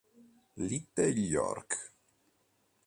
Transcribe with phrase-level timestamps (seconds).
[0.57, 1.93] Little York